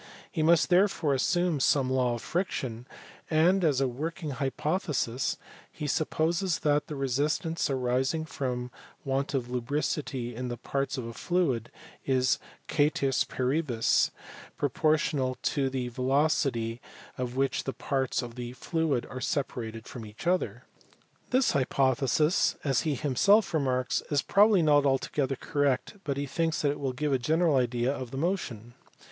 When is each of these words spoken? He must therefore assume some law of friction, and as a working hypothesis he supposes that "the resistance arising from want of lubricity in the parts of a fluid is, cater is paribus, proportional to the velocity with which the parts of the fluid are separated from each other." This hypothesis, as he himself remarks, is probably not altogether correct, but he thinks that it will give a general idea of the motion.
He 0.31 0.41
must 0.41 0.69
therefore 0.71 1.13
assume 1.13 1.59
some 1.59 1.87
law 1.87 2.15
of 2.15 2.23
friction, 2.23 2.87
and 3.29 3.63
as 3.63 3.79
a 3.79 3.87
working 3.87 4.31
hypothesis 4.31 5.37
he 5.71 5.85
supposes 5.85 6.57
that 6.61 6.87
"the 6.87 6.95
resistance 6.95 7.69
arising 7.69 8.25
from 8.25 8.71
want 9.05 9.35
of 9.35 9.51
lubricity 9.51 10.33
in 10.35 10.47
the 10.47 10.57
parts 10.57 10.97
of 10.97 11.05
a 11.05 11.13
fluid 11.13 11.69
is, 12.03 12.39
cater 12.67 13.09
is 13.09 13.25
paribus, 13.25 14.09
proportional 14.57 15.37
to 15.43 15.69
the 15.69 15.89
velocity 15.89 16.81
with 17.19 17.35
which 17.35 17.65
the 17.65 17.71
parts 17.73 18.23
of 18.23 18.33
the 18.33 18.53
fluid 18.53 19.05
are 19.05 19.21
separated 19.21 19.85
from 19.85 20.03
each 20.03 20.25
other." 20.25 20.63
This 21.29 21.51
hypothesis, 21.51 22.55
as 22.63 22.81
he 22.81 22.95
himself 22.95 23.53
remarks, 23.53 24.01
is 24.09 24.23
probably 24.23 24.63
not 24.63 24.83
altogether 24.83 25.35
correct, 25.35 25.97
but 26.03 26.17
he 26.17 26.25
thinks 26.25 26.63
that 26.63 26.71
it 26.71 26.79
will 26.79 26.91
give 26.93 27.13
a 27.13 27.19
general 27.19 27.55
idea 27.57 27.93
of 27.93 28.09
the 28.09 28.17
motion. 28.17 28.73